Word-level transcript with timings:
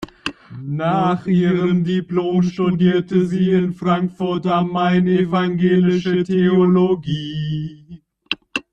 Nach 0.65 1.27
ihrem 1.27 1.83
Diplom 1.83 2.41
studierte 2.41 3.27
sie 3.27 3.51
in 3.51 3.75
Frankfurt 3.75 4.47
am 4.47 4.71
Main 4.71 5.05
evangelische 5.05 6.23
Theologie. 6.23 8.01